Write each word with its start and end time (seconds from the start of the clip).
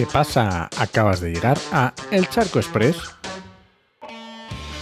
¿Qué 0.00 0.06
pasa? 0.06 0.70
Acabas 0.78 1.20
de 1.20 1.30
llegar 1.30 1.58
a 1.72 1.92
El 2.10 2.26
Charco 2.26 2.58
Express, 2.58 2.96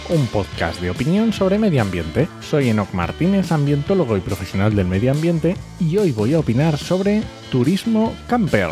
un 0.07 0.25
podcast 0.27 0.79
de 0.79 0.91
opinión 0.91 1.33
sobre 1.33 1.59
medio 1.59 1.81
ambiente. 1.81 2.29
Soy 2.39 2.69
Enoc 2.69 2.93
Martínez, 2.93 3.51
ambientólogo 3.51 4.15
y 4.15 4.21
profesional 4.21 4.73
del 4.77 4.87
medio 4.87 5.11
ambiente, 5.11 5.57
y 5.77 5.97
hoy 5.97 6.13
voy 6.13 6.35
a 6.35 6.39
opinar 6.39 6.77
sobre 6.77 7.21
turismo 7.51 8.15
camper. 8.29 8.69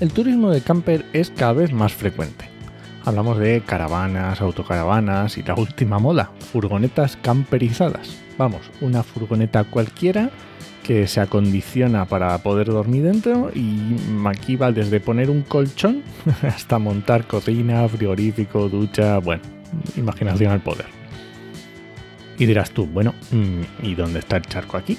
El 0.00 0.10
turismo 0.10 0.50
de 0.50 0.60
camper 0.60 1.06
es 1.12 1.30
cada 1.30 1.52
vez 1.52 1.72
más 1.72 1.92
frecuente. 1.92 2.50
Hablamos 3.04 3.38
de 3.38 3.62
caravanas, 3.64 4.40
autocaravanas 4.40 5.38
y 5.38 5.44
la 5.44 5.54
última 5.54 6.00
moda, 6.00 6.32
furgonetas 6.50 7.16
camperizadas. 7.16 8.16
Vamos, 8.36 8.72
una 8.80 9.04
furgoneta 9.04 9.62
cualquiera 9.62 10.32
que 10.88 11.06
se 11.06 11.20
acondiciona 11.20 12.06
para 12.06 12.38
poder 12.38 12.68
dormir 12.68 13.02
dentro 13.02 13.50
y 13.54 13.94
aquí 14.24 14.56
va 14.56 14.72
desde 14.72 15.00
poner 15.00 15.28
un 15.28 15.42
colchón 15.42 16.02
hasta 16.42 16.78
montar 16.78 17.26
cocina, 17.26 17.86
frigorífico, 17.86 18.70
ducha, 18.70 19.18
bueno, 19.18 19.42
imaginación 19.98 20.50
al 20.50 20.62
poder. 20.62 20.86
Y 22.38 22.46
dirás 22.46 22.70
tú, 22.70 22.86
bueno, 22.86 23.14
mm, 23.30 23.84
¿y 23.86 23.94
dónde 23.96 24.20
está 24.20 24.38
el 24.38 24.46
charco 24.46 24.78
aquí? 24.78 24.96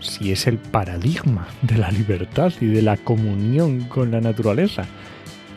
Si 0.00 0.32
es 0.32 0.46
el 0.46 0.56
paradigma 0.56 1.46
de 1.60 1.76
la 1.76 1.90
libertad 1.90 2.50
y 2.62 2.66
de 2.68 2.80
la 2.80 2.96
comunión 2.96 3.80
con 3.82 4.10
la 4.12 4.22
naturaleza. 4.22 4.86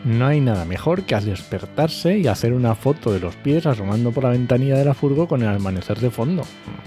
No 0.04 0.26
hay 0.26 0.42
nada 0.42 0.66
mejor 0.66 1.04
que 1.04 1.18
despertarse 1.20 2.18
y 2.18 2.26
hacer 2.26 2.52
una 2.52 2.74
foto 2.74 3.14
de 3.14 3.20
los 3.20 3.34
pies 3.36 3.64
asomando 3.64 4.12
por 4.12 4.24
la 4.24 4.30
ventanilla 4.30 4.76
de 4.76 4.84
la 4.84 4.92
furgo 4.92 5.26
con 5.26 5.40
el 5.40 5.48
amanecer 5.48 6.00
de 6.00 6.10
fondo. 6.10 6.42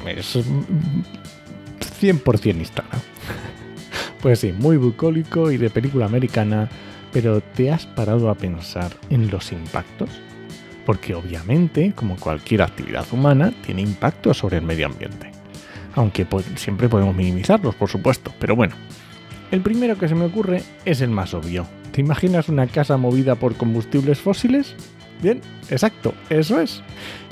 Es 0.06 0.38
100% 1.84 2.58
Instagram. 2.58 3.02
Pues 4.22 4.40
sí, 4.40 4.54
muy 4.54 4.78
bucólico 4.78 5.52
y 5.52 5.58
de 5.58 5.70
película 5.70 6.06
americana, 6.06 6.70
pero 7.12 7.42
¿te 7.42 7.70
has 7.72 7.86
parado 7.86 8.30
a 8.30 8.36
pensar 8.36 8.94
en 9.10 9.30
los 9.30 9.52
impactos? 9.52 10.10
Porque 10.86 11.14
obviamente, 11.14 11.92
como 11.94 12.16
cualquier 12.16 12.62
actividad 12.62 13.06
humana, 13.12 13.54
tiene 13.66 13.82
impactos 13.82 14.38
sobre 14.38 14.58
el 14.58 14.64
medio 14.64 14.86
ambiente. 14.86 15.30
Aunque 15.96 16.26
siempre 16.56 16.88
podemos 16.88 17.14
minimizarlos, 17.14 17.76
por 17.76 17.90
supuesto, 17.90 18.34
pero 18.40 18.56
bueno. 18.56 18.76
El 19.52 19.62
primero 19.62 19.98
que 19.98 20.08
se 20.08 20.16
me 20.16 20.26
ocurre 20.26 20.64
es 20.86 21.02
el 21.02 21.10
más 21.10 21.34
obvio. 21.34 21.68
¿Te 21.92 22.02
imaginas 22.02 22.50
una 22.50 22.66
casa 22.68 22.98
movida 22.98 23.36
por 23.36 23.56
combustibles 23.56 24.20
fósiles? 24.20 24.76
Bien, 25.22 25.42
exacto, 25.70 26.14
eso 26.30 26.60
es. 26.60 26.82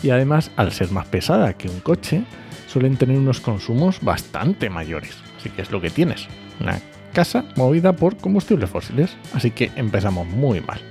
Y 0.04 0.12
además, 0.12 0.52
al 0.56 0.72
ser 0.72 0.92
más 0.92 1.08
pesada 1.08 1.54
que 1.54 1.68
un 1.68 1.80
coche, 1.80 2.24
suelen 2.72 2.98
tener 2.98 3.18
unos 3.18 3.42
consumos 3.42 4.00
bastante 4.02 4.70
mayores. 4.70 5.18
Así 5.38 5.50
que 5.50 5.62
es 5.62 5.72
lo 5.72 5.82
que 5.82 5.90
tienes, 5.90 6.28
una 6.60 6.80
casa 7.14 7.46
movida 7.56 7.94
por 7.94 8.18
combustibles 8.18 8.70
fósiles. 8.70 9.16
Así 9.34 9.52
que 9.52 9.72
empezamos 9.76 10.28
muy 10.28 10.62
mal. 10.62 10.82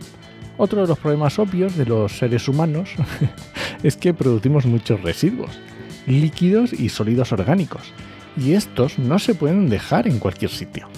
Otro 0.59 0.83
de 0.83 0.89
los 0.89 0.99
problemas 0.99 1.39
obvios 1.39 1.77
de 1.77 1.87
los 1.87 2.19
seres 2.19 2.47
humanos 2.49 2.91
es 3.83 3.97
que 3.97 4.13
producimos 4.13 4.67
muchos 4.67 5.01
residuos, 5.03 5.59
líquidos 6.07 6.73
y 6.73 6.91
sólidos 6.91 7.33
orgánicos. 7.33 7.93
Y 8.37 8.53
estos 8.53 8.99
no 8.99 9.19
se 9.19 9.35
pueden 9.35 9.71
dejar 9.71 10.07
en 10.07 10.19
cualquier 10.19 10.51
sitio. 10.51 10.89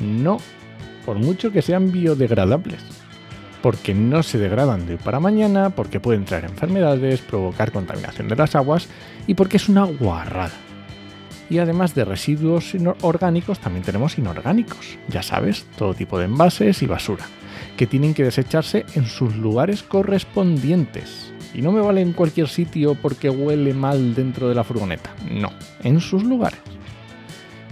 No, 0.00 0.38
por 1.04 1.18
mucho 1.18 1.52
que 1.52 1.62
sean 1.62 1.92
biodegradables 1.92 2.99
porque 3.62 3.94
no 3.94 4.22
se 4.22 4.38
degradan 4.38 4.86
de 4.86 4.94
hoy 4.94 5.00
para 5.02 5.20
mañana, 5.20 5.70
porque 5.70 6.00
pueden 6.00 6.24
traer 6.24 6.44
enfermedades, 6.44 7.20
provocar 7.20 7.72
contaminación 7.72 8.28
de 8.28 8.36
las 8.36 8.54
aguas 8.54 8.88
y 9.26 9.34
porque 9.34 9.56
es 9.56 9.68
una 9.68 9.84
guarrada. 9.84 10.54
Y 11.48 11.58
además 11.58 11.94
de 11.94 12.04
residuos 12.04 12.74
orgánicos, 13.02 13.58
también 13.58 13.84
tenemos 13.84 14.16
inorgánicos, 14.18 14.98
ya 15.08 15.22
sabes, 15.22 15.66
todo 15.76 15.94
tipo 15.94 16.18
de 16.18 16.26
envases 16.26 16.80
y 16.82 16.86
basura, 16.86 17.24
que 17.76 17.88
tienen 17.88 18.14
que 18.14 18.22
desecharse 18.22 18.86
en 18.94 19.06
sus 19.06 19.34
lugares 19.36 19.82
correspondientes. 19.82 21.32
Y 21.52 21.62
no 21.62 21.72
me 21.72 21.80
vale 21.80 22.02
en 22.02 22.12
cualquier 22.12 22.46
sitio 22.46 22.94
porque 22.94 23.30
huele 23.30 23.74
mal 23.74 24.14
dentro 24.14 24.48
de 24.48 24.54
la 24.54 24.62
furgoneta, 24.62 25.10
no, 25.28 25.50
en 25.82 26.00
sus 26.00 26.22
lugares. 26.22 26.60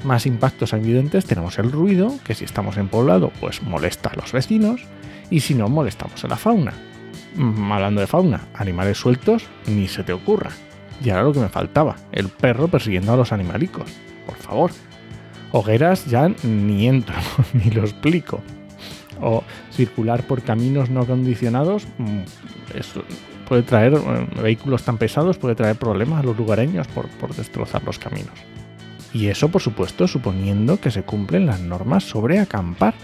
Más 0.05 0.27
impactos 0.27 0.73
evidentes 0.73 1.25
tenemos 1.25 1.59
el 1.59 1.73
ruido, 1.73 2.15
que 2.25 2.35
si 2.35 2.45
estamos 2.45 2.77
en 2.77 2.89
poblado, 2.89 3.33
pues 3.41 3.63
molesta 3.63 4.11
a 4.11 4.17
los 4.17 4.33
vecinos, 4.33 4.83
y 5.31 5.41
si 5.41 5.55
no 5.55 5.69
molestamos 5.69 6.25
a 6.25 6.29
la 6.29 6.37
fauna. 6.37 6.73
Mm, 7.35 7.73
hablando 7.73 8.01
de 8.01 8.07
fauna, 8.07 8.43
animales 8.55 8.99
sueltos, 8.99 9.45
ni 9.67 9.89
se 9.89 10.05
te 10.05 10.13
ocurra. 10.13 10.51
Y 11.03 11.11
ahora 11.11 11.25
lo 11.25 11.33
que 11.33 11.41
me 11.41 11.49
faltaba, 11.49 11.97
el 12.13 12.29
perro 12.29 12.69
persiguiendo 12.69 13.13
a 13.13 13.17
los 13.17 13.33
animalicos. 13.33 13.91
Por 14.27 14.37
favor. 14.37 14.71
Hogueras 15.53 16.07
ya 16.07 16.29
ni 16.43 16.89
entro, 16.89 17.17
ni 17.53 17.71
lo 17.71 17.83
explico. 17.83 18.41
O 19.21 19.43
circular 19.73 20.23
por 20.25 20.43
caminos 20.43 20.91
no 20.91 21.01
acondicionados, 21.01 21.87
mm, 21.99 22.21
eso 22.77 23.03
puede 23.49 23.63
traer, 23.63 23.95
eh, 23.95 24.27
vehículos 24.43 24.85
tan 24.85 24.99
pesados 24.99 25.39
puede 25.39 25.55
traer 25.55 25.77
problemas 25.77 26.21
a 26.21 26.23
los 26.23 26.37
lugareños 26.37 26.87
por, 26.89 27.09
por 27.09 27.35
destrozar 27.35 27.83
los 27.83 27.99
caminos. 27.99 28.35
Y 29.13 29.29
eso, 29.29 29.49
por 29.49 29.63
supuesto, 29.63 30.07
suponiendo 30.07 30.81
que 30.81 30.91
se 30.91 31.03
cumplen 31.03 31.47
las 31.47 31.61
normas 31.61 32.05
sobre 32.05 32.39
acampar 32.39 32.95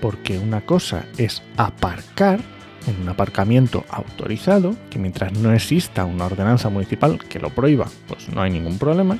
porque 0.00 0.38
una 0.38 0.60
cosa 0.60 1.06
es 1.16 1.42
aparcar 1.56 2.38
en 2.86 3.00
un 3.00 3.08
aparcamiento 3.08 3.84
autorizado, 3.88 4.76
que 4.90 4.98
mientras 4.98 5.32
no 5.32 5.54
exista 5.54 6.04
una 6.04 6.26
ordenanza 6.26 6.68
municipal 6.68 7.18
que 7.18 7.38
lo 7.38 7.48
prohíba, 7.48 7.86
pues 8.06 8.28
no 8.28 8.42
hay 8.42 8.50
ningún 8.50 8.78
problema, 8.78 9.18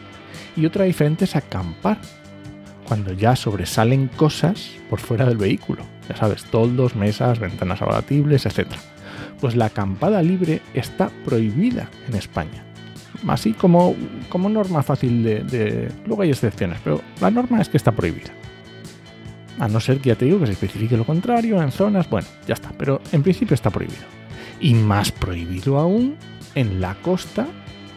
y 0.56 0.66
otra 0.66 0.84
diferente 0.84 1.24
es 1.24 1.36
acampar, 1.36 1.98
cuando 2.86 3.14
ya 3.14 3.34
sobresalen 3.34 4.08
cosas 4.08 4.72
por 4.90 5.00
fuera 5.00 5.24
del 5.24 5.38
vehículo, 5.38 5.84
ya 6.06 6.16
sabes, 6.16 6.44
toldos, 6.44 6.94
mesas, 6.94 7.38
ventanas 7.38 7.80
abatibles, 7.80 8.44
etc. 8.44 8.68
Pues 9.40 9.56
la 9.56 9.66
acampada 9.66 10.22
libre 10.22 10.60
está 10.74 11.10
prohibida 11.24 11.88
en 12.08 12.16
España. 12.16 12.62
Así 13.26 13.52
como, 13.52 13.94
como 14.28 14.48
norma 14.48 14.82
fácil 14.82 15.22
de, 15.22 15.44
de... 15.44 15.92
Luego 16.06 16.22
hay 16.22 16.30
excepciones, 16.30 16.78
pero 16.84 17.00
la 17.20 17.30
norma 17.30 17.60
es 17.60 17.68
que 17.68 17.76
está 17.76 17.92
prohibida. 17.92 18.32
A 19.58 19.68
no 19.68 19.80
ser 19.80 19.98
que 19.98 20.10
ya 20.10 20.16
te 20.16 20.24
digo 20.24 20.40
que 20.40 20.46
se 20.46 20.52
especifique 20.52 20.96
lo 20.96 21.04
contrario 21.04 21.62
en 21.62 21.70
zonas, 21.70 22.08
bueno, 22.10 22.26
ya 22.46 22.54
está, 22.54 22.72
pero 22.76 23.00
en 23.12 23.22
principio 23.22 23.54
está 23.54 23.70
prohibido. 23.70 24.02
Y 24.60 24.74
más 24.74 25.12
prohibido 25.12 25.78
aún 25.78 26.16
en 26.54 26.80
la 26.80 26.94
costa 26.96 27.46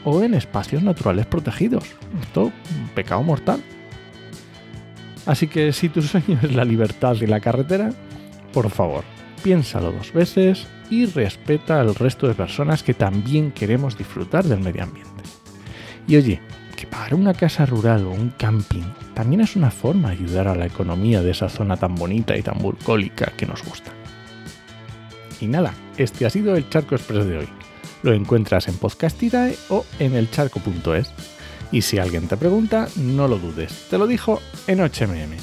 o 0.03 0.23
en 0.23 0.33
espacios 0.33 0.83
naturales 0.83 1.25
protegidos. 1.25 1.83
Esto 2.21 2.51
pecado 2.95 3.23
mortal. 3.23 3.61
Así 5.25 5.47
que 5.47 5.73
si 5.73 5.89
tu 5.89 6.01
sueño 6.01 6.39
es 6.41 6.53
la 6.53 6.63
libertad 6.63 7.15
y 7.19 7.27
la 7.27 7.41
carretera, 7.41 7.91
por 8.53 8.69
favor, 8.69 9.03
piénsalo 9.43 9.91
dos 9.91 10.13
veces 10.13 10.67
y 10.89 11.05
respeta 11.05 11.79
al 11.79 11.95
resto 11.95 12.27
de 12.27 12.33
personas 12.33 12.83
que 12.83 12.93
también 12.93 13.51
queremos 13.51 13.97
disfrutar 13.97 14.43
del 14.45 14.59
medio 14.59 14.83
ambiente. 14.83 15.23
Y 16.07 16.15
oye, 16.15 16.39
que 16.75 16.87
para 16.87 17.15
una 17.15 17.33
casa 17.33 17.65
rural 17.65 18.05
o 18.05 18.11
un 18.11 18.29
camping 18.37 18.83
también 19.13 19.41
es 19.41 19.55
una 19.55 19.71
forma 19.71 20.09
de 20.09 20.15
ayudar 20.15 20.47
a 20.47 20.55
la 20.55 20.67
economía 20.67 21.21
de 21.21 21.31
esa 21.31 21.49
zona 21.49 21.75
tan 21.75 21.95
bonita 21.95 22.37
y 22.37 22.43
tan 22.43 22.59
bucólica 22.59 23.33
que 23.35 23.47
nos 23.47 23.63
gusta. 23.63 23.91
Y 25.41 25.47
nada, 25.47 25.73
este 25.97 26.25
ha 26.25 26.29
sido 26.29 26.55
el 26.55 26.69
Charco 26.69 26.95
Express 26.95 27.25
de 27.25 27.39
hoy. 27.39 27.49
Lo 28.03 28.13
encuentras 28.13 28.67
en 28.67 28.77
Podcastidae 28.77 29.57
o 29.69 29.85
en 29.99 30.15
elcharco.es. 30.15 31.11
Y 31.71 31.81
si 31.81 31.97
alguien 31.97 32.27
te 32.27 32.37
pregunta, 32.37 32.87
no 32.95 33.27
lo 33.27 33.37
dudes, 33.37 33.87
te 33.89 33.97
lo 33.97 34.07
dijo 34.07 34.39
en 34.67 34.79
HMM. 34.79 35.35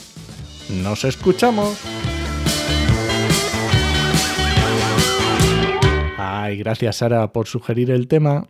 ¡Nos 0.82 1.04
escuchamos! 1.04 2.13
Ay, 6.16 6.56
gracias 6.58 6.96
Sara 6.96 7.32
por 7.32 7.46
sugerir 7.46 7.90
el 7.90 8.06
tema. 8.06 8.48